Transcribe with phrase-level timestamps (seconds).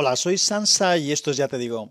[0.00, 1.90] Hola, soy Sansa y esto es Ya Te Digo.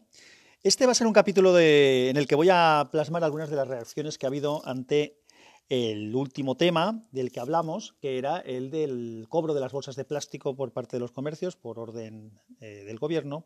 [0.64, 3.68] Este va a ser un capítulo en el que voy a plasmar algunas de las
[3.68, 5.20] reacciones que ha habido ante
[5.68, 10.06] el último tema del que hablamos, que era el del cobro de las bolsas de
[10.06, 12.32] plástico por parte de los comercios por orden
[12.62, 13.46] eh, del gobierno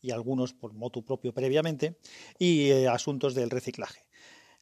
[0.00, 1.98] y algunos por motu propio previamente,
[2.38, 4.06] y eh, asuntos del reciclaje.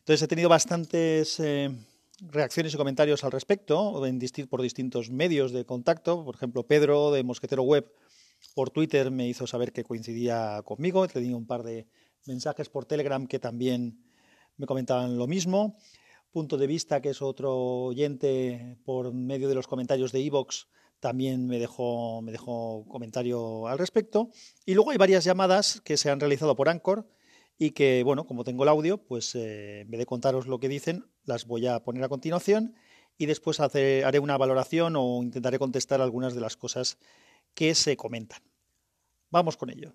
[0.01, 1.71] Entonces he tenido bastantes eh,
[2.19, 4.03] reacciones y comentarios al respecto
[4.51, 6.25] por distintos medios de contacto.
[6.25, 7.87] Por ejemplo, Pedro de Mosquetero Web
[8.55, 11.87] por Twitter me hizo saber que coincidía conmigo, tenido un par de
[12.27, 14.05] mensajes por Telegram que también
[14.57, 15.77] me comentaban lo mismo.
[16.31, 20.69] Punto de vista, que es otro oyente por medio de los comentarios de Evox,
[21.01, 24.31] también me dejó, me dejó comentario al respecto.
[24.67, 27.09] Y luego hay varias llamadas que se han realizado por Anchor
[27.59, 30.69] y que, bueno, como tengo el audio, pues eh, en vez de contaros lo que
[30.69, 32.75] dicen, las voy a poner a continuación
[33.19, 36.99] y después haré una valoración o intentaré contestar algunas de las cosas
[37.55, 38.43] que se comentan.
[39.31, 39.93] Vamos con ello.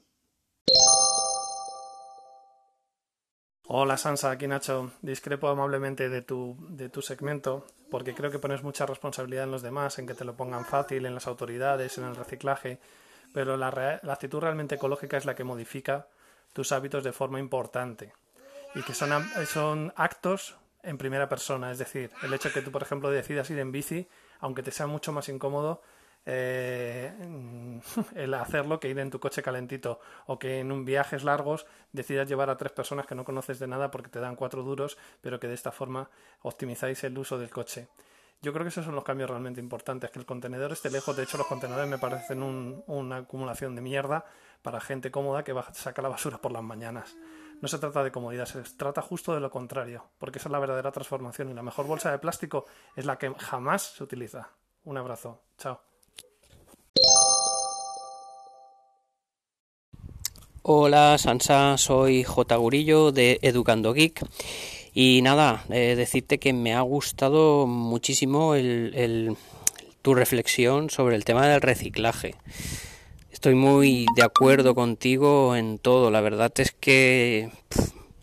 [3.68, 4.92] Hola Sansa, aquí Nacho.
[5.02, 9.62] Discrepo amablemente de tu, de tu segmento porque creo que pones mucha responsabilidad en los
[9.62, 12.80] demás, en que te lo pongan fácil, en las autoridades, en el reciclaje,
[13.34, 16.08] pero la, la actitud realmente ecológica es la que modifica
[16.54, 18.14] tus hábitos de forma importante
[18.76, 19.10] y que son,
[19.48, 23.50] son actos en primera persona, es decir, el hecho de que tú, por ejemplo, decidas
[23.50, 24.08] ir en bici,
[24.40, 25.82] aunque te sea mucho más incómodo,
[26.26, 27.14] eh,
[28.16, 32.28] el hacerlo que ir en tu coche calentito o que en un viajes largos decidas
[32.28, 35.40] llevar a tres personas que no conoces de nada porque te dan cuatro duros, pero
[35.40, 36.10] que de esta forma
[36.42, 37.88] optimizáis el uso del coche.
[38.42, 41.16] Yo creo que esos son los cambios realmente importantes, que el contenedor esté lejos.
[41.16, 44.26] De hecho, los contenedores me parecen una acumulación de mierda
[44.62, 47.16] para gente cómoda que va, saca la basura por las mañanas.
[47.62, 50.60] No se trata de comodidad, se trata justo de lo contrario, porque esa es la
[50.60, 54.50] verdadera transformación y la mejor bolsa de plástico es la que jamás se utiliza.
[54.84, 55.95] Un abrazo, chao.
[60.68, 62.56] Hola Sansa, soy J.
[62.56, 64.26] Gurillo de Educando Geek.
[64.96, 68.56] Y nada, eh, decirte que me ha gustado muchísimo
[70.02, 72.34] tu reflexión sobre el tema del reciclaje.
[73.32, 76.10] Estoy muy de acuerdo contigo en todo.
[76.10, 77.52] La verdad es que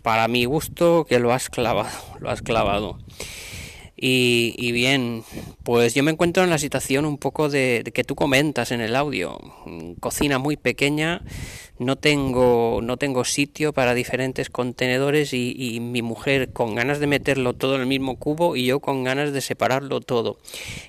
[0.03, 2.99] para mi gusto que lo has clavado, lo has clavado.
[4.05, 5.23] Y, bien,
[5.63, 8.97] pues yo me encuentro en la situación un poco de, que tú comentas en el
[8.97, 9.39] audio.
[10.01, 11.23] Cocina muy pequeña,
[11.79, 17.53] no tengo, no tengo sitio para diferentes contenedores y, mi mujer con ganas de meterlo
[17.53, 20.37] todo en el mismo cubo y yo con ganas de separarlo todo.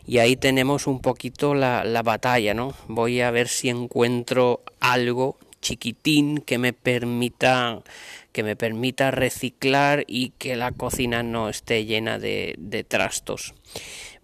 [0.08, 2.74] Y ahí tenemos un poquito la, la batalla, ¿no?
[2.88, 7.84] Voy a ver si encuentro algo chiquitín que me permita
[8.34, 13.54] que me permita reciclar y que la cocina no esté llena de, trastos.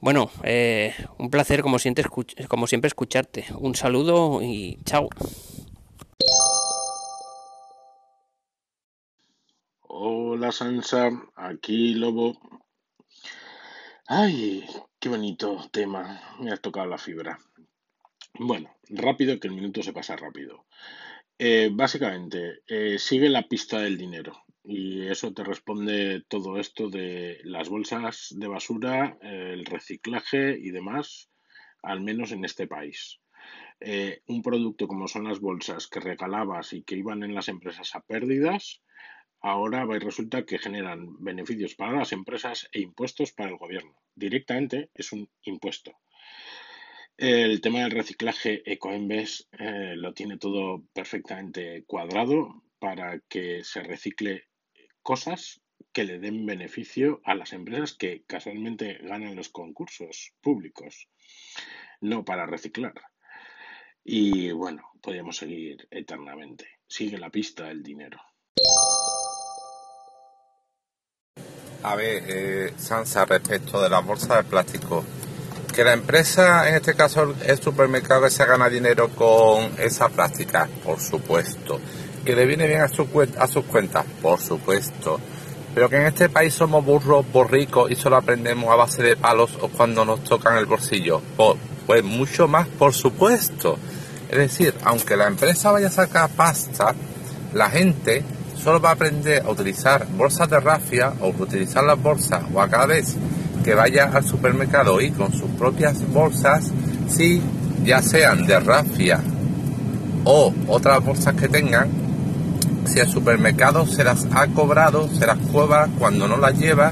[0.01, 2.03] Bueno, eh, un placer como siempre,
[2.47, 3.45] como siempre escucharte.
[3.57, 5.09] Un saludo y chao.
[9.81, 12.37] Hola Sansa, aquí Lobo.
[14.07, 14.65] Ay,
[14.99, 17.37] qué bonito tema, me has tocado la fibra.
[18.33, 20.65] Bueno, rápido que el minuto se pasa rápido.
[21.41, 27.39] Eh, básicamente, eh, sigue la pista del dinero y eso te responde todo esto de
[27.45, 31.29] las bolsas de basura, el reciclaje y demás,
[31.81, 33.21] al menos en este país.
[33.79, 37.95] Eh, un producto como son las bolsas que regalabas y que iban en las empresas
[37.95, 38.81] a pérdidas,
[39.39, 43.95] ahora y resulta que generan beneficios para las empresas e impuestos para el gobierno.
[44.13, 45.93] Directamente es un impuesto.
[47.21, 54.47] El tema del reciclaje Ecoembes eh, lo tiene todo perfectamente cuadrado para que se recicle
[55.01, 55.59] cosas
[55.91, 61.09] que le den beneficio a las empresas que casualmente ganan los concursos públicos,
[61.99, 62.93] no para reciclar.
[64.01, 66.69] Y bueno, podríamos seguir eternamente.
[66.87, 68.17] Sigue la pista del dinero.
[71.83, 75.03] A ver, eh, Sansa, respecto de la bolsa de plástico,
[75.79, 80.99] que la empresa, en este caso el supermercado, se gana dinero con esa práctica, por
[80.99, 81.79] supuesto.
[82.25, 83.07] Que le viene bien a, su,
[83.49, 85.21] sus cuentas, por supuesto.
[85.73, 89.57] Pero que en este país somos burros, borricos y solo aprendemos a base de palos
[89.61, 91.21] o cuando nos tocan el bolsillo.
[91.87, 93.79] pues mucho más, por supuesto.
[94.29, 96.93] Es decir, aunque la empresa vaya a sacar pasta,
[97.53, 98.25] la gente
[98.61, 102.67] solo va a aprender a utilizar bolsas de rafia o utilizar las bolsas o a
[102.67, 103.15] cada vez
[103.63, 106.71] que vaya al supermercado y con sus propias bolsas,
[107.07, 107.41] si
[107.83, 109.19] ya sean de rafia
[110.23, 111.89] o otras bolsas que tengan,
[112.85, 116.91] si el supermercado se las ha cobrado, se las cobra cuando no las lleva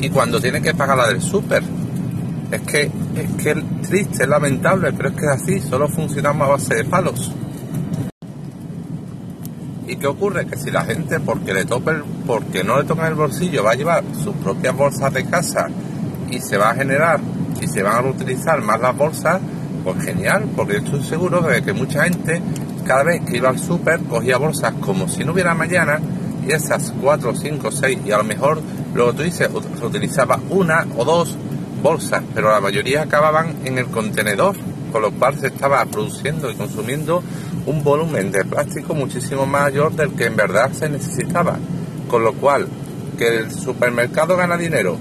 [0.00, 1.62] y cuando tiene que pagar la del super.
[2.50, 6.46] Es que es que es triste, es lamentable, pero es que es así, solo funcionamos
[6.46, 7.32] a base de palos.
[9.86, 10.46] ¿Y qué ocurre?
[10.46, 11.92] Que si la gente, porque, le tope
[12.26, 15.68] porque no le toca el bolsillo, va a llevar sus propias bolsas de casa
[16.30, 17.20] y se va a generar
[17.60, 19.40] y se van a reutilizar más las bolsas,
[19.84, 22.40] pues genial, porque yo estoy seguro de que mucha gente
[22.86, 26.00] cada vez que iba al súper cogía bolsas como si no hubiera mañana
[26.46, 28.60] y esas 4, 5, 6 y a lo mejor
[28.94, 29.48] luego tú dices
[29.78, 31.36] se utilizaba una o dos
[31.82, 34.56] bolsas, pero la mayoría acababan en el contenedor,
[34.92, 37.22] con lo cual se estaba produciendo y consumiendo
[37.66, 41.58] un volumen de plástico muchísimo mayor del que en verdad se necesitaba.
[42.08, 42.66] Con lo cual,
[43.18, 44.96] que el supermercado gana dinero,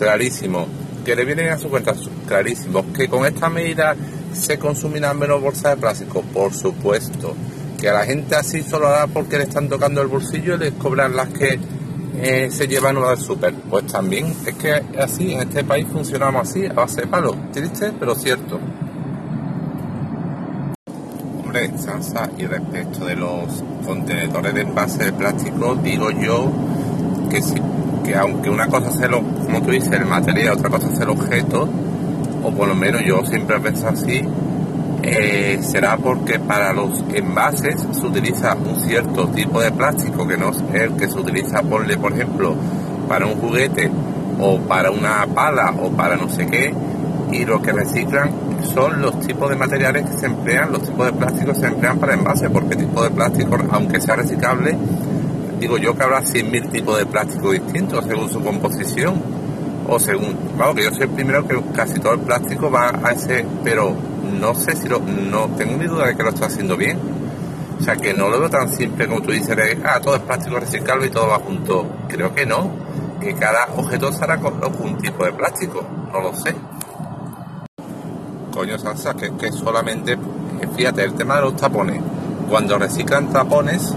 [0.00, 0.66] clarísimo.
[1.04, 1.94] Que le vienen a su cuenta,
[2.26, 2.92] clarísimo.
[2.92, 3.94] Que con esta medida
[4.32, 7.34] se consumirán menos bolsas de plástico, por supuesto.
[7.78, 10.72] Que a la gente así solo da porque le están tocando el bolsillo y les
[10.72, 11.58] cobran las que
[12.18, 13.54] eh, se llevan una del súper.
[13.54, 17.34] Pues también es que así, en este país funcionamos así, a base de palo.
[17.52, 18.58] Triste, pero cierto.
[21.42, 26.52] Hombre, Sansa, y respecto de los contenedores de envase de plástico, digo yo
[27.30, 27.54] que sí,
[28.02, 31.08] que aunque una cosa sea, lo, como tú dices, el material, otra cosa es el
[31.08, 31.68] objeto,
[32.42, 34.22] o por lo menos yo siempre pienso así,
[35.02, 40.50] eh, será porque para los envases se utiliza un cierto tipo de plástico que no
[40.50, 42.54] es el que se utiliza, por ejemplo,
[43.08, 43.90] para un juguete
[44.38, 46.74] o para una pala o para no sé qué,
[47.32, 48.30] y lo que reciclan
[48.74, 51.98] son los tipos de materiales que se emplean, los tipos de plásticos que se emplean
[51.98, 54.76] para envases, porque tipo de plástico, aunque sea reciclable,
[55.60, 59.22] digo yo que habrá 100.000 tipos de plástico distintos según su composición
[59.86, 63.12] o según, vamos, que yo soy el primero que casi todo el plástico va a
[63.12, 63.94] ese, pero
[64.40, 66.98] no sé si lo, no tengo ni duda de que lo está haciendo bien.
[67.78, 70.60] O sea, que no lo veo tan simple como tú dices, ah, todo es plástico
[70.60, 71.86] reciclable y todo va junto.
[72.08, 72.70] Creo que no,
[73.20, 76.54] que cada objeto será con un tipo de plástico, no lo sé.
[78.52, 80.16] Coño, Sansa, que, que solamente,
[80.76, 82.02] fíjate, el tema de los tapones.
[82.48, 83.94] Cuando reciclan tapones,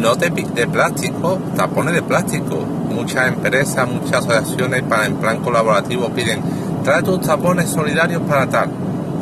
[0.00, 2.56] no de, de plástico, tapones de plástico.
[2.90, 6.40] Muchas empresas, muchas asociaciones para en plan colaborativo piden,
[6.82, 8.70] trae tus tapones solidarios para tal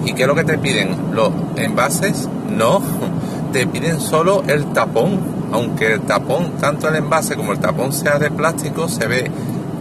[0.05, 1.15] ¿Y qué es lo que te piden?
[1.15, 2.29] ¿Los envases?
[2.49, 2.83] No,
[3.53, 5.39] te piden solo el tapón.
[5.53, 9.31] Aunque el tapón, tanto el envase como el tapón sea de plástico, se ve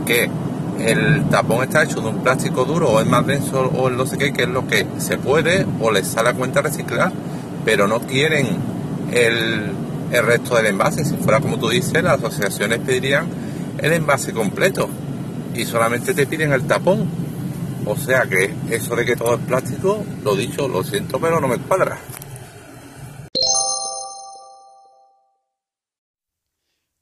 [0.06, 0.30] que
[0.80, 4.18] el tapón está hecho de un plástico duro o es más denso o no sé
[4.18, 7.12] qué, que es lo que se puede o les sale a cuenta reciclar,
[7.66, 8.48] pero no quieren
[9.12, 9.74] el,
[10.12, 11.06] el resto del envase.
[11.06, 13.28] Si fuera como tú dices, las asociaciones pedirían
[13.80, 14.90] el envase completo
[15.54, 17.28] y solamente te piden el tapón
[17.90, 21.48] o sea que eso de que todo es plástico, lo dicho, lo siento, pero no
[21.48, 21.98] me cuadra.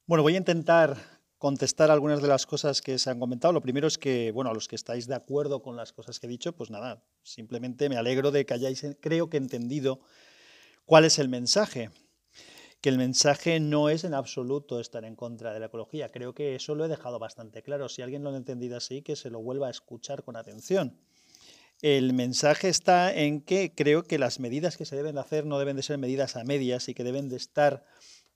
[0.05, 0.95] Bueno, voy a intentar
[1.39, 3.51] contestar algunas de las cosas que se han comentado.
[3.51, 6.27] Lo primero es que, bueno, a los que estáis de acuerdo con las cosas que
[6.27, 10.01] he dicho, pues nada, simplemente me alegro de que hayáis, creo que entendido
[10.85, 11.89] cuál es el mensaje
[12.85, 16.11] que el mensaje no es en absoluto estar en contra de la ecología.
[16.11, 17.89] Creo que eso lo he dejado bastante claro.
[17.89, 20.95] Si alguien lo ha entendido así, que se lo vuelva a escuchar con atención.
[21.81, 25.57] El mensaje está en que creo que las medidas que se deben de hacer no
[25.57, 27.83] deben de ser medidas a medias y que deben de estar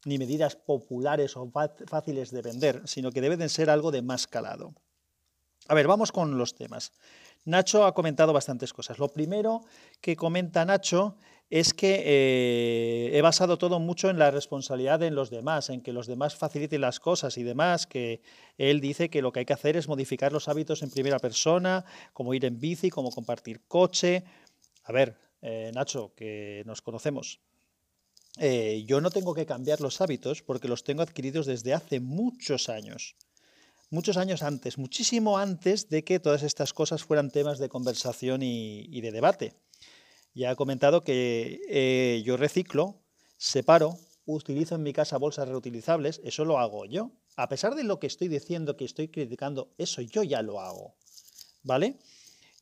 [0.03, 1.51] ni medidas populares o
[1.85, 4.73] fáciles de vender, sino que deben de ser algo de más calado.
[5.67, 6.91] A ver, vamos con los temas.
[7.45, 8.97] Nacho ha comentado bastantes cosas.
[8.97, 9.61] Lo primero
[10.01, 11.17] que comenta Nacho
[11.49, 15.93] es que eh, he basado todo mucho en la responsabilidad en los demás, en que
[15.93, 18.21] los demás faciliten las cosas y demás, que
[18.57, 21.85] él dice que lo que hay que hacer es modificar los hábitos en primera persona,
[22.13, 24.23] como ir en bici, como compartir coche.
[24.83, 27.39] A ver, eh, Nacho, que nos conocemos.
[28.37, 32.69] Eh, yo no tengo que cambiar los hábitos porque los tengo adquiridos desde hace muchos
[32.69, 33.15] años.
[33.89, 39.01] Muchos años antes, muchísimo antes de que todas estas cosas fueran temas de conversación y
[39.01, 39.55] de debate.
[40.33, 43.01] Ya he comentado que eh, yo reciclo,
[43.37, 47.11] separo, utilizo en mi casa bolsas reutilizables, eso lo hago yo.
[47.35, 50.95] A pesar de lo que estoy diciendo, que estoy criticando, eso yo ya lo hago.
[51.63, 51.97] ¿Vale?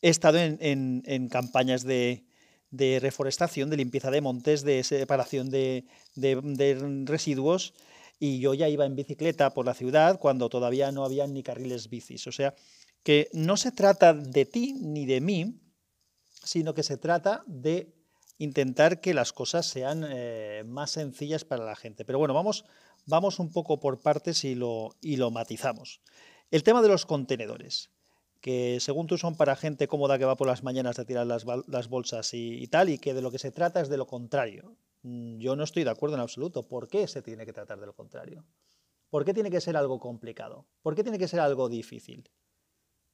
[0.02, 2.24] He estado en, campañas de,
[2.72, 7.74] reforestación, de limpieza de montes, de separación de, de, residuos,
[8.20, 11.90] y yo ya iba en bicicleta por la ciudad cuando todavía no había ni carriles
[11.90, 12.28] bicis.
[12.28, 12.56] O sea,
[13.04, 15.60] que no se trata de ti ni de mí,
[16.48, 17.94] sino que se trata de
[18.38, 22.06] intentar que las cosas sean eh, más sencillas para la gente.
[22.06, 22.66] Pero bueno, vamos,
[23.06, 26.01] vamos un poco por partes y lo, y lo matizamos.
[26.50, 27.89] El tema de los contenedores,
[28.39, 31.44] que según tú son para gente cómoda que va por las mañanas a tirar las,
[31.89, 34.77] bolsas y, tal, y que de lo que se trata es de lo contrario.
[35.04, 36.68] Mm, yo no estoy de acuerdo en absoluto.
[36.68, 38.46] ¿Por qué se tiene que tratar de lo contrario?
[39.10, 40.66] ¿Por qué tiene que ser algo complicado?
[40.82, 42.30] ¿Por qué tiene que ser algo difícil?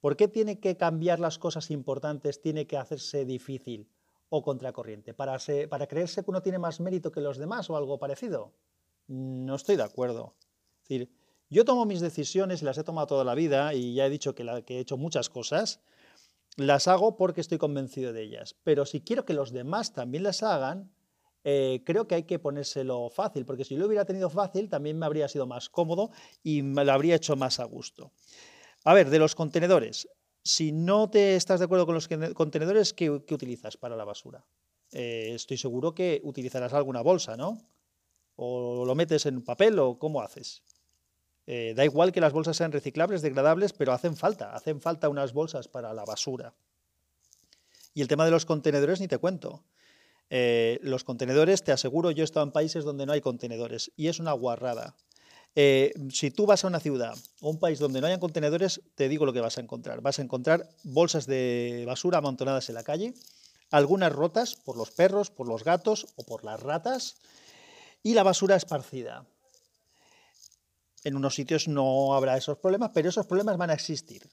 [0.04, 3.88] ¿Por qué tiene que cambiar las cosas importantes, tiene que hacerse difícil
[4.28, 5.14] o contracorriente?
[5.14, 5.38] ¿Para,
[5.70, 8.52] ¿Para creerse que uno tiene más mérito que los demás o algo parecido?
[9.08, 10.36] No estoy de acuerdo.
[10.82, 11.10] Es decir,
[11.50, 14.36] yo tomo mis decisiones y las he tomado toda la vida y ya he dicho
[14.36, 15.80] que, he hecho muchas cosas.
[16.58, 18.58] Las hago porque estoy convencido de ellas.
[18.66, 20.92] Pero si quiero que los demás también las hagan,
[21.46, 25.06] eh, creo que hay que ponérselo fácil, porque si lo hubiera tenido fácil también me
[25.06, 26.12] habría sido más cómodo
[26.44, 28.12] y me lo habría hecho más a gusto.
[28.84, 30.08] A ver, de los contenedores.
[30.44, 34.46] Si no te estás de acuerdo con los contenedores, ¿qué, utilizas para la basura?
[34.92, 37.62] Eh, estoy seguro que utilizarás alguna bolsa, ¿no?
[38.36, 40.62] ¿O lo metes en papel o cómo haces?
[41.46, 45.34] Eh, da igual que las bolsas sean reciclables, degradables, pero hacen falta, hacen falta unas
[45.34, 46.54] bolsas para la basura.
[47.94, 49.64] Y el tema de los contenedores ni te cuento.
[50.30, 54.08] Eh, los contenedores, te aseguro, yo he estado en países donde no hay contenedores y
[54.08, 54.96] es una guarrada.
[55.56, 59.08] Eh, si tú vas a una ciudad o un país donde no hayan contenedores, te
[59.08, 60.02] digo lo que vas a encontrar.
[60.02, 63.14] Vas a encontrar bolsas de basura amontonadas en la calle,
[63.70, 67.16] algunas rotas por los perros, por los gatos o por las ratas,
[68.02, 69.26] y la basura esparcida.
[71.04, 74.30] En unos sitios no habrá esos problemas, pero esos problemas van a existir.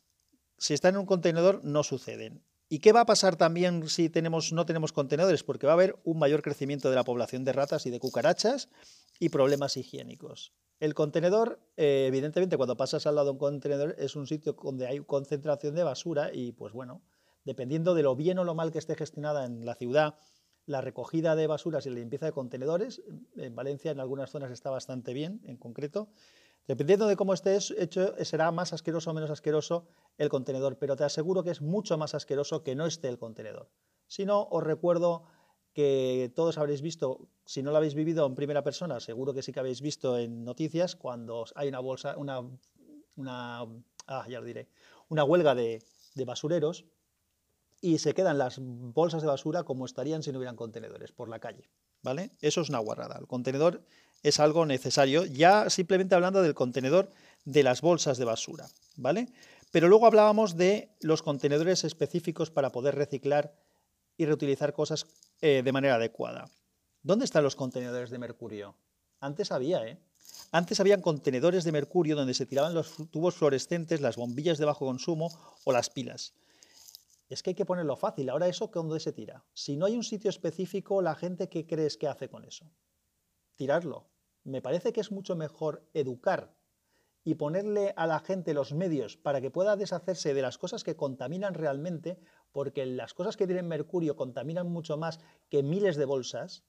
[0.58, 2.42] Si está en un contenedor, no suceden.
[2.68, 4.10] ¿Y qué va a pasar también si
[4.52, 5.42] no tenemos contenedores?
[5.42, 8.68] Porque va a haber un mayor crecimiento de la población de ratas y de cucarachas
[9.18, 10.52] y problemas higiénicos.
[10.80, 14.86] El contenedor, eh, evidentemente, cuando pasas al lado de un contenedor, es un sitio donde
[14.86, 17.02] hay concentración de basura y, pues bueno,
[17.44, 20.16] dependiendo de lo bien o lo mal que esté gestionada en la ciudad,
[20.66, 23.02] la recogida de basuras y la limpieza de contenedores,
[23.36, 26.08] en Valencia en algunas zonas está bastante bien, en concreto,
[26.70, 31.02] Dependiendo de cómo esté hecho, será más asqueroso o menos asqueroso el contenedor, pero te
[31.02, 33.68] aseguro que es mucho más asqueroso que no esté el contenedor.
[34.06, 35.24] Si no, os recuerdo
[35.72, 39.52] que todos habréis visto, si no lo habéis vivido en primera persona, seguro que sí
[39.52, 42.40] que habéis visto en noticias cuando hay una bolsa, una,
[43.16, 43.66] una
[44.06, 44.68] ah, ya diré,
[45.08, 45.82] una huelga de,
[46.14, 46.84] de basureros
[47.80, 51.38] y se quedan las bolsas de basura como estarían si no hubieran contenedores por la
[51.38, 51.70] calle.
[52.02, 52.30] ¿Vale?
[52.40, 53.18] Eso es una guarrada.
[53.18, 53.82] El contenedor
[54.22, 57.10] es algo necesario, ya simplemente hablando del contenedor
[57.44, 59.32] de las bolsas de basura, ¿vale?
[59.70, 63.54] Pero luego hablábamos de los contenedores específicos para poder reciclar
[64.20, 65.06] y reutilizar cosas
[65.40, 66.50] eh, de manera adecuada.
[67.02, 68.76] ¿Dónde están los contenedores de mercurio?
[69.18, 69.98] Antes había, ¿eh?
[70.52, 74.84] Antes habían contenedores de mercurio donde se tiraban los tubos fluorescentes, las bombillas de bajo
[74.84, 75.30] consumo
[75.64, 76.34] o las pilas.
[77.28, 78.28] Es que hay que ponerlo fácil.
[78.28, 79.44] Ahora eso, ¿dónde se tira?
[79.54, 82.70] Si no hay un sitio específico, la gente, ¿qué crees que hace con eso?
[83.60, 84.08] tirarlo.
[84.42, 86.54] Me parece que es mucho mejor educar
[87.24, 90.96] y ponerle a la gente los medios para que pueda deshacerse de las cosas que
[90.96, 92.18] contaminan realmente,
[92.52, 96.64] porque las cosas que tienen mercurio contaminan mucho más que miles de bolsas.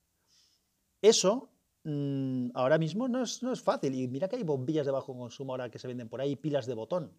[1.01, 1.50] Eso
[1.83, 3.95] mm, ahora mismo no es, no es fácil.
[3.95, 6.65] Y mira que hay bombillas de bajo consumo ahora que se venden por ahí, pilas
[6.65, 7.13] de botón.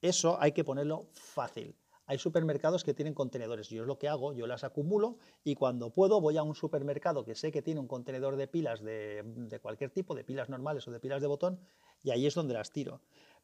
[0.00, 1.76] Eso hay que ponerlo fácil.
[2.08, 3.68] Hay supermercados que tienen contenedores.
[3.68, 7.22] Yo es lo que hago, yo las acumulo y cuando puedo voy a un supermercado
[7.22, 10.90] que sé que tiene un contenedor de pilas de, cualquier tipo, de pilas normales o
[10.90, 11.60] de pilas de botón,
[12.02, 13.02] y ahí es donde las tiro.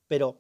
[0.09, 0.39] Pero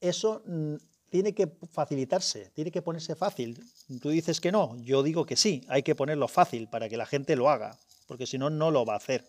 [0.00, 0.76] eso mm,
[1.10, 3.60] tiene que facilitarse, tiene que ponerse fácil.
[4.00, 7.04] Tú dices que no, yo digo que sí, hay que ponerlo fácil para que la
[7.04, 7.76] gente lo haga,
[8.06, 9.28] porque si no, no lo va a hacer.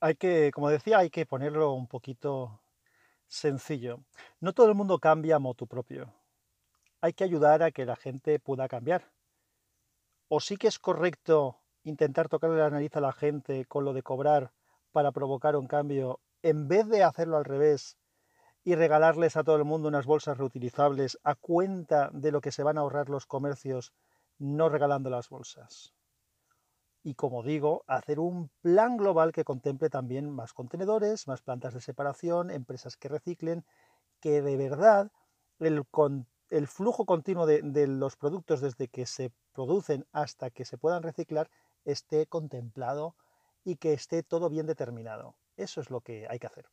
[0.00, 2.60] Hay que, como decía, hay que ponerlo un poquito
[3.26, 4.04] sencillo.
[4.40, 6.14] No todo el mundo cambia a motu propio.
[7.00, 9.10] Hay que ayudar a que la gente pueda cambiar.
[10.28, 14.02] O sí que es correcto intentar tocarle la nariz a la gente con lo de
[14.02, 14.52] cobrar
[14.92, 17.96] para provocar un cambio, en vez de hacerlo al revés
[18.62, 22.62] y regalarles a todo el mundo unas bolsas reutilizables a cuenta de lo que se
[22.62, 23.92] van a ahorrar los comercios
[24.38, 25.94] no regalando las bolsas
[27.02, 31.82] y, como digo, hacer un plan global que contemple también más contenedores, más plantas de
[31.82, 33.64] separación, empresas que reciclen,
[34.20, 35.12] que de verdad
[35.58, 41.02] el, flujo continuo de, de, los productos desde que se producen hasta que se puedan
[41.02, 41.50] reciclar
[41.84, 43.14] esté contemplado
[43.64, 45.36] y que esté todo bien determinado.
[45.56, 46.66] Eso es lo que hay que hacer.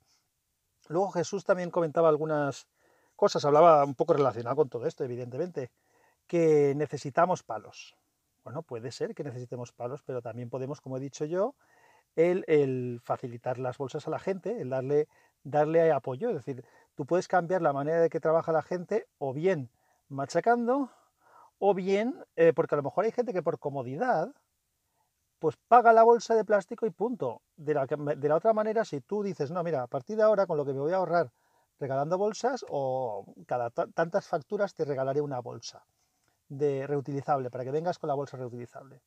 [0.88, 2.68] Luego Jesús también comentaba algunas
[3.16, 5.72] cosas, hablaba un poco relacionado con todo esto, evidentemente,
[6.28, 7.96] que necesitamos palos.
[8.44, 11.56] Bueno, puede ser que necesitemos palos, pero también podemos, como he dicho yo,
[12.16, 15.08] el, facilitar las bolsas a la gente, el darle,
[15.44, 16.30] darle apoyo.
[16.30, 19.70] Es decir, tú puedes cambiar la manera de que trabaja la gente o bien
[20.10, 20.92] machacando
[21.60, 24.34] o bien, eh, porque a lo mejor hay gente que por comodidad,
[25.42, 27.42] pues paga la bolsa de plástico y punto.
[27.58, 30.46] De la, de la otra manera, si tú dices, no, mira, a partir de ahora
[30.46, 31.32] con lo que me voy a ahorrar
[31.80, 35.84] regalando bolsas o cada tantas facturas te regalaré una bolsa
[36.48, 39.02] de reutilizable, para que vengas con la bolsa reutilizable.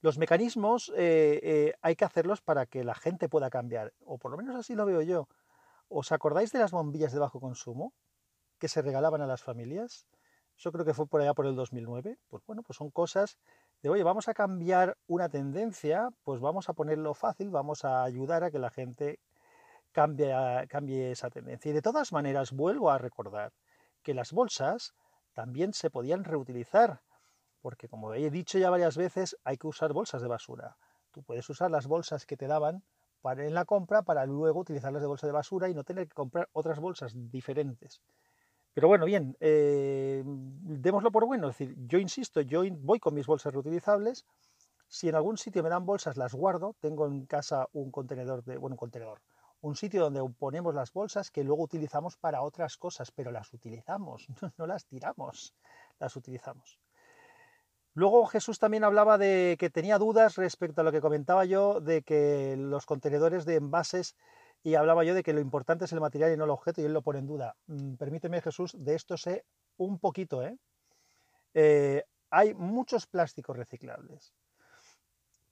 [0.00, 4.32] Los mecanismos eh, eh, hay que hacerlos para que la gente pueda cambiar, o por
[4.32, 5.28] lo menos así lo veo yo.
[5.88, 7.94] ¿Os acordáis de las bombillas de bajo consumo
[8.58, 10.08] que se regalaban a las familias?
[10.58, 12.18] Eso creo que fue por allá por el 2009.
[12.28, 13.38] Pues bueno, pues son cosas,
[13.86, 18.42] de, oye, vamos a cambiar una tendencia, pues vamos a ponerlo fácil, vamos a ayudar
[18.42, 19.20] a que la gente
[19.92, 20.34] cambie,
[20.68, 21.70] cambie esa tendencia.
[21.70, 23.52] Y de todas maneras, vuelvo a recordar
[24.02, 24.92] que las bolsas
[25.34, 27.00] también se podían reutilizar,
[27.60, 30.76] porque como he dicho ya varias veces, hay que usar bolsas de basura.
[31.12, 32.82] Tú puedes usar las bolsas que te daban
[33.22, 36.14] para, en la compra para luego utilizarlas de bolsa de basura y no tener que
[36.14, 38.00] comprar otras bolsas diferentes.
[38.76, 41.48] Pero bueno, bien, eh, démoslo por bueno.
[41.48, 44.26] Es decir, yo insisto, yo voy con mis bolsas reutilizables.
[44.86, 46.76] Si en algún sitio me dan bolsas, las guardo.
[46.78, 49.22] Tengo en casa un contenedor de, bueno, un contenedor,
[49.62, 54.26] un sitio donde ponemos las bolsas que luego utilizamos para otras cosas, pero las utilizamos,
[54.58, 55.54] no las tiramos,
[55.98, 56.78] las utilizamos.
[57.94, 62.02] Luego Jesús también hablaba de que tenía dudas respecto a lo que comentaba yo de
[62.02, 64.16] que los contenedores de envases
[64.62, 66.84] y hablaba yo de que lo importante es el material y no el objeto, y
[66.84, 67.56] él lo pone en duda.
[67.66, 69.44] Mm, permíteme, Jesús, de esto sé
[69.76, 70.42] un poquito.
[70.42, 70.58] ¿eh?
[71.54, 72.04] ¿eh?
[72.30, 74.34] hay muchos plásticos reciclables.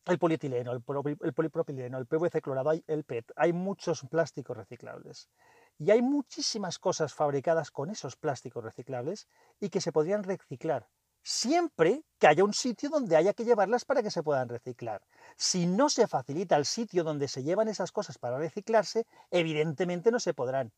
[0.06, 3.32] El polietileno, el, polipropileno, el PVC clorado, el PET.
[3.36, 5.30] Hay muchos plásticos reciclables.
[5.78, 9.28] Y hay muchísimas cosas fabricadas con esos plásticos reciclables
[9.60, 10.88] y que se podrían reciclar
[11.24, 15.02] siempre que haya un sitio donde haya que llevarlas para que se puedan reciclar.
[15.36, 20.20] Si no se facilita el sitio donde se llevan esas cosas para reciclarse, evidentemente no
[20.20, 20.72] se podrán.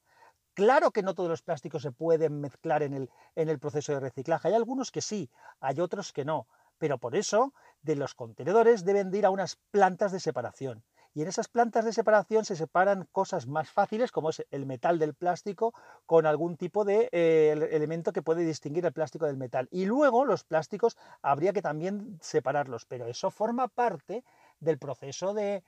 [0.55, 4.01] Claro que no todos los plásticos se pueden mezclar en el, en el proceso de
[4.01, 4.49] reciclaje.
[4.49, 6.47] Hay algunos que sí, hay otros que no.
[6.79, 10.85] Pero por eso, de los contenedores deben de ir a unas plantas de separación
[11.17, 14.99] y en esas plantas de separación se separan cosas más fáciles, como es el metal
[14.99, 15.73] del plástico,
[16.05, 19.67] con algún tipo de eh, elemento que puede distinguir el plástico del metal.
[19.71, 24.25] Y luego los plásticos habría que también separarlos, pero eso forma parte
[24.61, 25.65] del proceso de,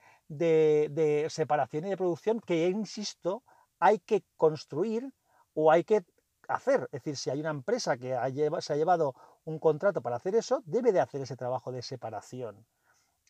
[1.31, 3.41] separación y de producción que, insisto,
[3.79, 5.11] hay que construir
[5.55, 6.05] o hay que
[6.47, 6.83] hacer.
[6.91, 8.15] Es decir, si hay una empresa que
[8.59, 9.15] se ha llevado
[9.45, 12.67] un contrato para hacer eso, debe de hacer ese trabajo de separación.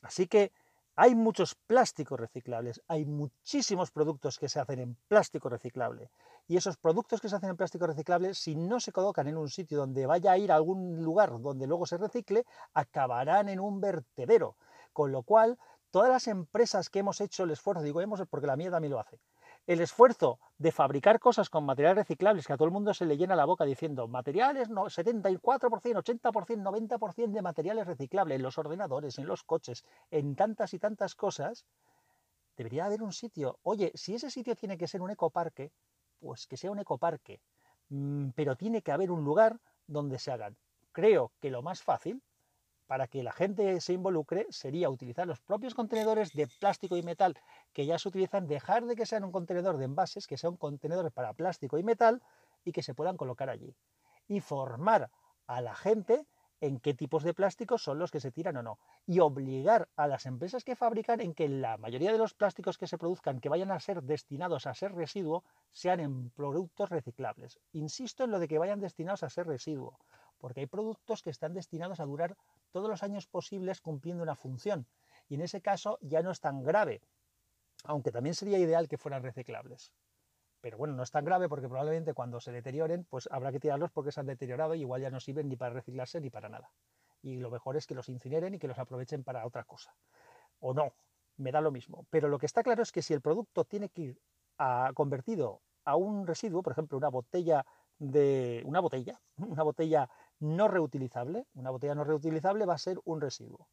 [0.02, 0.52] Así que
[1.02, 6.12] hay muchos plásticos reciclables, hay muchísimos productos que se hacen en plástico reciclable.
[6.46, 9.50] Y esos productos que se hacen en plástico reciclable, si no se colocan en un
[9.50, 13.80] sitio donde vaya a ir a algún lugar donde luego se recicle, acabarán en un
[13.80, 14.58] vertedero.
[14.92, 15.58] Con lo cual,
[15.90, 19.00] todas las empresas que hemos hecho el esfuerzo, digo hemos porque la mía también lo
[19.00, 19.22] hace,
[19.68, 23.18] el esfuerzo de fabricar cosas con materiales reciclables, que a todo el mundo se le
[23.18, 29.18] llena la boca diciendo materiales, no, 74%, 80%, 90% de materiales reciclables en los ordenadores,
[29.20, 31.66] en los coches, en tantas y tantas cosas,
[32.58, 33.60] debería haber un sitio.
[33.64, 35.72] Oye, si ese sitio tiene que ser un ecoparque,
[36.20, 37.40] pues que sea un ecoparque,
[37.90, 40.58] mm, pero tiene que haber un lugar donde se hagan.
[40.92, 42.22] Creo que lo más fácil
[42.90, 47.38] para que la gente se involucre sería utilizar los propios contenedores de plástico y metal
[47.72, 50.58] que ya se utilizan, dejar de que sean un contenedor de envases, que sea un
[50.58, 52.24] contenedor para plástico y metal
[52.66, 53.76] y que se puedan colocar allí.
[54.28, 55.12] Y formar
[55.46, 56.26] a la gente
[56.62, 58.80] en qué tipos de plásticos son los que se tiran o no.
[59.06, 62.88] Y obligar a las empresas que fabrican en que la mayoría de los plásticos que
[62.88, 67.60] se produzcan, que vayan a ser destinados a ser residuo, sean en productos reciclables.
[67.72, 70.00] Insisto en lo de que vayan destinados a ser residuo,
[70.40, 72.36] porque hay productos que están destinados a durar
[72.72, 74.88] todos los años posibles cumpliendo una función.
[75.28, 77.02] Y en ese caso ya no es tan grave,
[77.84, 79.92] aunque también sería ideal que fueran reciclables.
[80.62, 83.92] Pero bueno, no es tan grave porque probablemente cuando se deterioren, pues habrá que tirarlos
[83.92, 86.72] porque se han deteriorado y igual ya no sirven ni para reciclarse ni para nada.
[87.22, 89.96] Y lo mejor es que los incineren y que los aprovechen para otra cosa.
[90.60, 90.94] O no,
[91.38, 92.06] me da lo mismo.
[92.10, 94.22] Pero lo que está claro es que si el producto tiene que ir
[94.94, 97.66] convertido a un residuo, por ejemplo, una botella
[97.98, 103.22] de una botella, una botella no reutilizable, una botella no reutilizable va a ser un
[103.22, 103.68] residuo.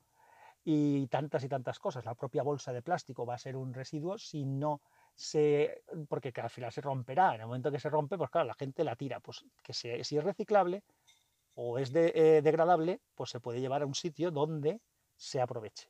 [0.65, 2.05] Y tantas y tantas cosas.
[2.05, 4.81] La propia bolsa de plástico va a ser un residuo si no
[5.15, 5.85] se.
[6.09, 7.37] porque al final se romperá.
[7.37, 9.21] En el momento que se rompe, pues claro, la gente la tira.
[9.21, 10.83] Pues que si es reciclable
[11.55, 14.81] o es eh, degradable, pues se puede llevar a un sitio donde
[15.17, 15.89] se aproveche.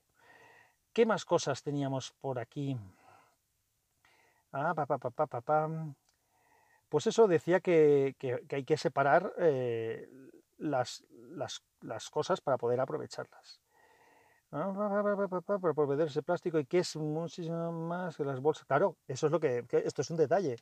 [0.92, 2.78] ¿Qué más cosas teníamos por aquí?
[4.52, 4.74] Ah,
[6.88, 8.14] pues eso decía que,
[8.50, 10.08] hay que separar eh,
[10.58, 11.04] las,
[11.80, 13.60] las, cosas para poder aprovecharlas.
[14.50, 18.64] Para poder ese plástico y que es muchísimo más que las bolsas.
[18.64, 20.56] Claro, eso es lo que, esto es un detalle.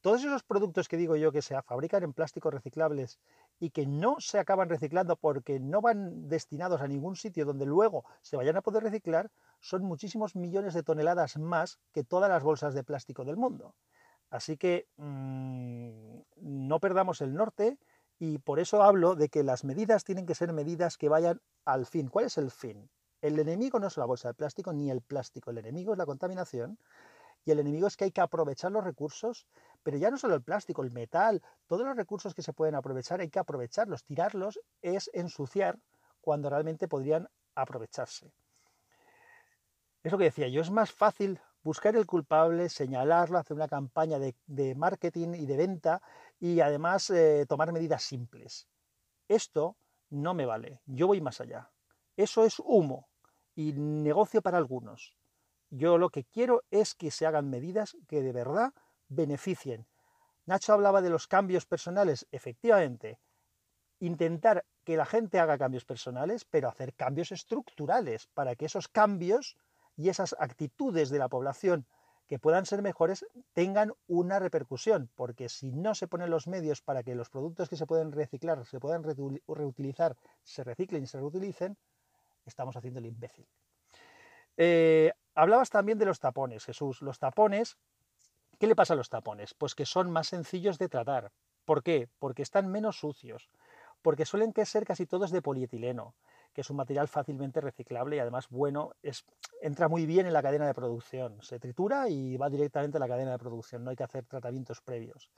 [0.00, 3.18] Todos esos productos que digo yo que se fabrican en plásticos reciclables
[3.58, 8.04] y que no se acaban reciclando porque no van destinados a ningún sitio donde luego
[8.22, 12.72] se vayan a poder reciclar, son muchísimos millones de toneladas más que todas las bolsas
[12.72, 13.74] de plástico del mundo.
[14.30, 17.76] Así que mm, no perdamos el norte
[18.20, 21.86] y por eso hablo de que las medidas tienen que ser medidas que vayan al
[21.86, 22.08] fin.
[22.08, 22.90] ¿Cuál es el fin?
[23.22, 26.04] El enemigo no es la bolsa de plástico ni el plástico, el enemigo es la
[26.04, 26.78] contaminación
[27.46, 29.46] y el enemigo es que hay que aprovechar los recursos,
[29.82, 33.20] pero ya no solo el plástico, el metal, todos los recursos que se pueden aprovechar
[33.20, 35.78] hay que aprovecharlos, tirarlos es ensuciar
[36.20, 38.30] cuando realmente podrían aprovecharse.
[40.02, 44.18] Es lo que decía yo, es más fácil buscar el culpable, señalarlo, hacer una campaña
[44.18, 46.02] de, marketing y de venta
[46.38, 48.66] y además eh, tomar medidas simples.
[49.28, 49.76] Esto
[50.10, 51.70] no me vale, yo voy más allá.
[52.16, 53.08] Eso es humo
[53.54, 55.16] y negocio para algunos.
[55.70, 58.72] Yo lo que quiero es que se hagan medidas que de verdad
[59.08, 59.86] beneficien.
[60.46, 63.20] Nacho hablaba de los cambios personales, efectivamente.
[64.00, 69.56] Intentar que la gente haga cambios personales, pero hacer cambios estructurales para que esos cambios
[70.00, 71.86] y esas actitudes de la población
[72.26, 77.02] que puedan ser mejores tengan una repercusión, porque si no se ponen los medios para
[77.02, 81.76] que los productos que se pueden reciclar, se puedan reutilizar, se reciclen y se reutilicen,
[82.46, 83.46] estamos haciendo el imbécil.
[84.56, 87.02] Eh, hablabas también de los tapones, Jesús.
[87.02, 87.76] Los tapones,
[88.58, 89.52] ¿qué le pasa a los tapones?
[89.54, 91.32] Pues que son más sencillos de tratar.
[91.66, 92.08] ¿Por qué?
[92.18, 93.50] Porque están menos sucios,
[94.02, 96.14] porque suelen ser casi todos de polietileno,
[96.60, 99.24] es un material fácilmente reciclable y además bueno, es,
[99.60, 101.40] entra muy bien en la cadena de producción.
[101.42, 104.80] Se tritura y va directamente a la cadena de producción, no hay que hacer tratamientos
[104.80, 105.30] previos.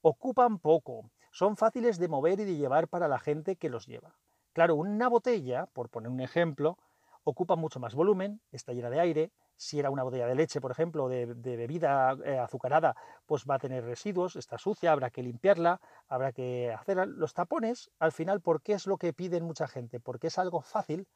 [0.00, 4.14] Ocupan poco, son fáciles de mover y de llevar para la gente que los lleva.
[4.52, 6.76] Claro, una botella, por poner un ejemplo,
[7.24, 9.30] ocupa mucho más volumen, está llena de aire,
[9.62, 12.96] si era una botella de leche, por ejemplo, de, bebida eh, azucarada,
[13.26, 17.90] pues va a tener residuos, está sucia, habrá que limpiarla, habrá que hacer los tapones.
[18.00, 20.00] Al final, ¿por qué es lo que piden mucha gente?
[20.00, 21.06] Porque es algo fácil.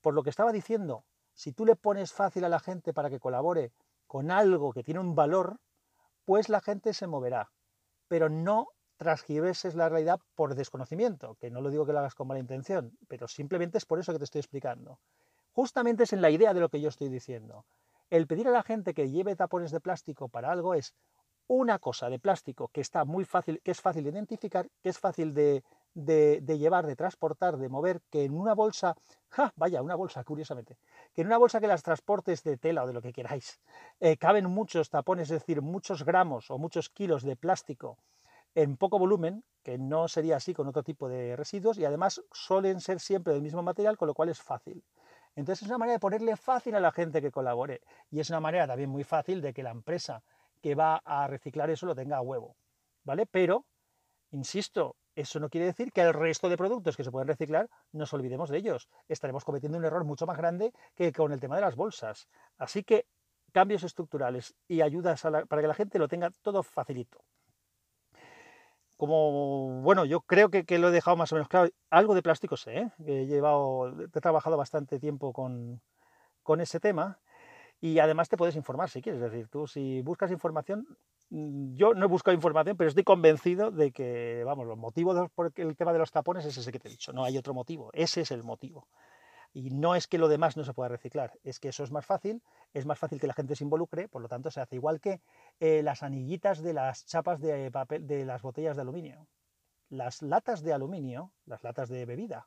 [0.00, 3.20] Por lo que estaba diciendo, si tú le pones fácil a la gente para que
[3.20, 3.72] colabore
[4.06, 5.58] con algo que tiene un valor,
[6.24, 7.50] pues la gente se moverá.
[8.08, 12.26] Pero no transgiverses la realidad por desconocimiento, que no lo digo que lo hagas con
[12.26, 14.98] mala intención, pero simplemente es por eso que te estoy explicando.
[15.56, 17.64] Justamente es en la idea de lo que yo estoy diciendo.
[18.10, 20.94] El pedir a la gente que lleve tapones de plástico para algo es
[21.46, 24.98] una cosa de plástico que está muy fácil, que es fácil de identificar, que es
[24.98, 25.64] fácil de,
[25.94, 28.96] llevar, de transportar, de mover, que en una bolsa,
[29.56, 30.76] vaya, una bolsa, curiosamente,
[31.14, 33.58] que en una bolsa que las transportes de tela o de lo que queráis,
[33.98, 37.96] eh, caben muchos tapones, es decir, muchos gramos o muchos kilos de plástico
[38.54, 42.82] en poco volumen, que no sería así con otro tipo de residuos, y además suelen
[42.82, 44.84] ser siempre del mismo material, con lo cual es fácil.
[45.36, 48.40] Entonces es una manera de ponerle fácil a la gente que colabore y es una
[48.40, 50.22] manera también muy fácil de que la empresa
[50.62, 52.56] que va a reciclar eso lo tenga a huevo,
[53.04, 53.26] ¿vale?
[53.26, 53.66] Pero,
[54.30, 58.12] insisto, eso no quiere decir que el resto de productos que se pueden reciclar nos
[58.14, 58.88] olvidemos de ellos.
[59.08, 62.28] Estaremos cometiendo un error mucho más grande que con el tema de las bolsas.
[62.56, 63.06] Así que
[63.52, 67.22] cambios estructurales y ayudas para que la gente lo tenga todo facilito
[68.96, 71.70] como, bueno, yo creo que, lo he dejado más o menos claro.
[71.90, 72.90] Algo de plástico sé, ¿eh?
[73.06, 75.80] he, llevado, he trabajado bastante tiempo con,
[76.60, 77.18] ese tema
[77.80, 79.20] y además te puedes informar si quieres.
[79.20, 80.86] Es decir, tú si buscas información,
[81.30, 85.52] mm, yo no he buscado información, pero estoy convencido de que, vamos, los motivos por
[85.56, 87.90] el tema de los tapones es ese que te he dicho, no hay otro motivo,
[87.92, 88.88] ese es el motivo.
[89.56, 92.04] Y no es que lo demás no se pueda reciclar, es que eso es más
[92.04, 92.42] fácil,
[92.74, 95.22] es más fácil que la gente se involucre, por lo tanto se hace igual que
[95.60, 99.26] eh, las anillitas de las chapas de papel de las botellas de aluminio.
[99.88, 102.46] Las latas de aluminio, las latas de bebida,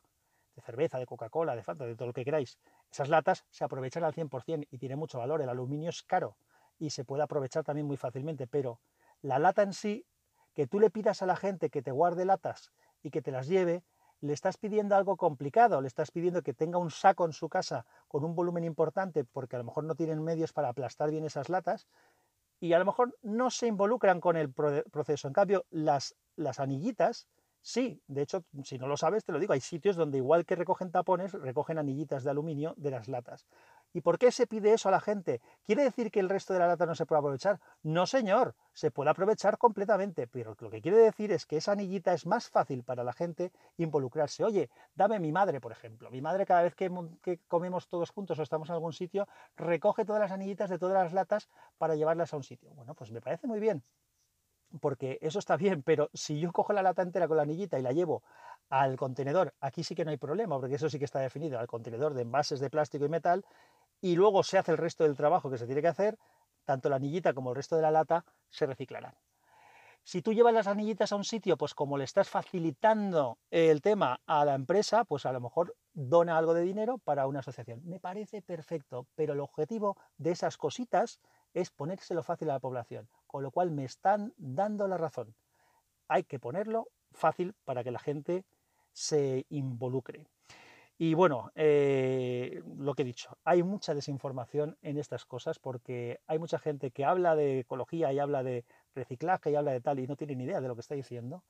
[0.54, 2.60] de cerveza, de Coca-Cola, de Fanta, de todo lo que queráis,
[2.92, 5.42] esas latas se aprovechan al 100% y tiene mucho valor.
[5.42, 6.36] El aluminio es caro
[6.78, 8.80] y se puede aprovechar también muy fácilmente, pero
[9.20, 10.06] la lata en sí,
[10.54, 12.70] que tú le pidas a la gente que te guarde latas
[13.02, 13.82] y que te las lleve,
[14.20, 17.86] le estás pidiendo algo complicado, le estás pidiendo que tenga un saco en su casa
[18.08, 21.48] con un volumen importante porque a lo mejor no tienen medios para aplastar bien esas
[21.48, 21.86] latas
[22.60, 25.26] y a lo mejor no se involucran con el proceso.
[25.26, 27.26] En cambio, las, las anillitas,
[27.62, 30.56] sí, de hecho, si no lo sabes, te lo digo, hay sitios donde igual que
[30.56, 33.46] recogen tapones, recogen anillitas de aluminio de las latas.
[33.92, 35.40] ¿Y por qué se pide eso a la gente?
[35.64, 37.60] ¿Quiere decir que el resto de la lata no se puede aprovechar?
[37.82, 42.12] No, señor, se puede aprovechar completamente, pero lo que quiere decir es que esa anillita
[42.12, 44.44] es más fácil para la gente involucrarse.
[44.44, 46.10] Oye, dame mi madre, por ejemplo.
[46.10, 46.90] Mi madre cada vez que,
[47.48, 49.26] comemos todos juntos o estamos en algún sitio,
[49.56, 51.48] recoge todas las anillitas de todas las latas
[51.78, 52.70] para llevarlas a un sitio.
[52.74, 53.82] Bueno, pues me parece muy bien,
[54.80, 57.82] porque eso está bien, pero si yo cojo la lata entera con la anillita y
[57.82, 58.22] la llevo
[58.68, 61.66] al contenedor, aquí sí que no hay problema, porque eso sí que está definido, al
[61.66, 63.44] contenedor de envases de plástico y metal,
[64.00, 66.18] y luego se hace el resto del trabajo que se tiene que hacer,
[66.64, 69.14] tanto la anillita como el resto de la lata se reciclarán.
[70.02, 74.20] Si tú llevas las anillitas a un sitio, pues como le estás facilitando el tema
[74.26, 77.82] a la empresa, pues a lo mejor dona algo de dinero para una asociación.
[77.84, 81.20] Me parece perfecto, pero el objetivo de esas cositas
[81.52, 85.34] es ponérselo fácil a la población, con lo cual me están dando la razón.
[86.08, 88.44] Hay que ponerlo fácil para que la gente
[88.92, 90.26] se involucre.
[91.02, 96.38] Y bueno, eh, lo que he dicho, hay mucha desinformación en estas cosas porque hay
[96.38, 100.06] mucha gente que habla de ecología y habla de reciclaje y habla de tal y
[100.06, 101.42] no tiene ni idea de lo que está diciendo.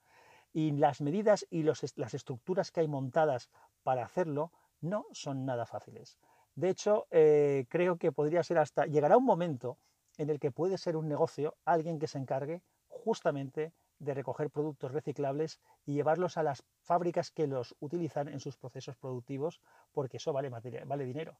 [0.52, 3.50] Y las medidas y las estructuras que hay montadas
[3.82, 6.16] para hacerlo no son nada fáciles.
[6.54, 9.78] De hecho, eh, creo que podría ser hasta, llegará un momento
[10.16, 14.90] en el que puede ser un negocio alguien que se encargue justamente de recoger productos
[14.90, 19.60] reciclables y llevarlos a las fábricas que los utilizan en sus procesos productivos,
[19.92, 21.38] porque eso vale, vale dinero.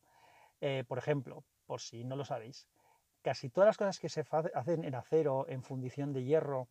[0.61, 2.69] Eh, por ejemplo, por si no lo sabéis,
[3.23, 6.69] casi todas las cosas que se hacen en acero, en fundición de hierro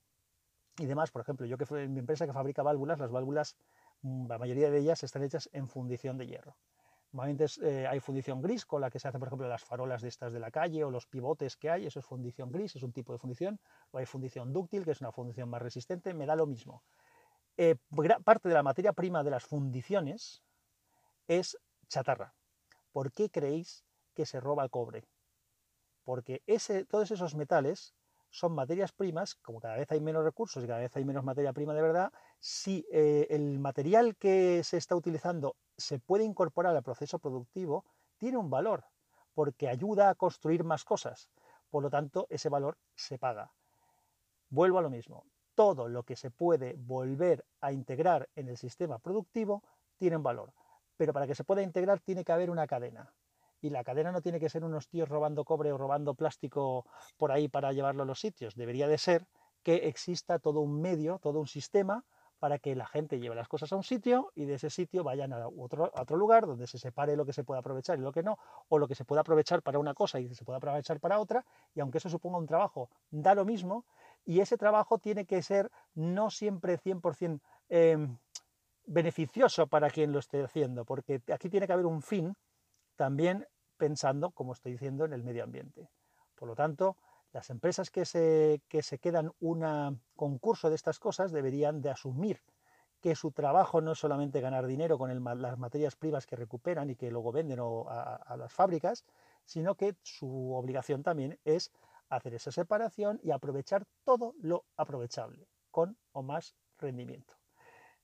[0.77, 3.57] y demás, por ejemplo, yo que en mi empresa que fabrica válvulas, las válvulas,
[4.01, 6.55] mm, la mayoría de ellas están hechas en fundición de hierro.
[7.11, 10.09] Normalmente eh, hay fundición gris con la que se hace, por ejemplo, las farolas de
[10.09, 12.93] estas de la calle o los pivotes que hay, eso es fundición gris, es un
[12.93, 13.59] tipo de fundición.
[13.91, 16.83] O hay fundición dúctil, que es una fundición más resistente, me da lo mismo.
[17.57, 17.75] Eh,
[18.23, 20.43] parte de la materia prima de las fundiciones
[21.27, 22.35] es chatarra.
[22.91, 25.03] ¿Por qué creéis que se roba el cobre?
[26.03, 27.95] Porque ese, todos esos metales
[28.29, 31.53] son materias primas, como cada vez hay menos recursos y cada vez hay menos materia
[31.53, 36.83] prima de verdad, si eh, el material que se está utilizando se puede incorporar al
[36.83, 37.85] proceso productivo,
[38.17, 38.85] tiene un valor,
[39.33, 41.29] porque ayuda a construir más cosas.
[41.69, 43.51] Por lo tanto, ese valor se paga.
[44.49, 45.25] Vuelvo a lo mismo.
[45.55, 49.63] Todo lo que se puede volver a integrar en el sistema productivo
[49.97, 50.53] tiene un valor.
[50.97, 53.13] Pero para que se pueda integrar tiene que haber una cadena.
[53.61, 56.85] Y la cadena no tiene que ser unos tíos robando cobre o robando plástico
[57.17, 58.55] por ahí para llevarlo a los sitios.
[58.55, 59.27] Debería de ser
[59.63, 62.05] que exista todo un medio, todo un sistema
[62.39, 65.33] para que la gente lleve las cosas a un sitio y de ese sitio vayan
[65.33, 68.23] a otro, otro lugar donde se separe lo que se puede aprovechar y lo que
[68.23, 68.37] no,
[68.69, 71.45] o lo que se puede aprovechar para una cosa y se puede aprovechar para otra,
[71.75, 73.85] y aunque eso suponga un trabajo, da lo mismo,
[74.25, 78.17] y ese trabajo tiene que ser no siempre 100% em,
[78.85, 82.35] beneficioso para quien lo esté haciendo, porque aquí tiene que haber un fin
[82.99, 85.89] también pensando, como estoy diciendo, en el medio ambiente.
[86.35, 86.97] Por lo tanto,
[87.31, 92.41] las empresas que se, que se quedan un concurso de estas cosas deberían de asumir
[92.99, 95.09] que su trabajo no es solamente ganar dinero con
[95.41, 99.05] las materias primas que recuperan y que luego venden a, las fábricas,
[99.45, 101.71] sino que su obligación también es
[102.09, 107.35] hacer esa separación y aprovechar todo lo aprovechable, con o más rendimiento.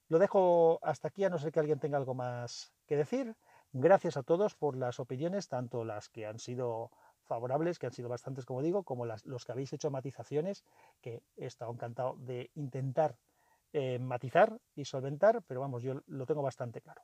[0.08, 3.36] Lo dejo hasta aquí, a no ser que alguien tenga algo más que decir.
[3.78, 6.92] Gracias a todos por las opiniones, tanto las que han sido
[7.24, 10.64] favorables, que han sido bastantes, como digo, como los que habéis hecho matizaciones,
[11.02, 13.18] que he estado encantado de intentar
[13.74, 17.02] eh, matizar y solventar, pero vamos, yo lo tengo bastante claro.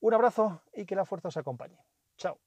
[0.00, 1.84] Un abrazo y que la fuerza os acompañe.
[2.16, 2.40] Chao.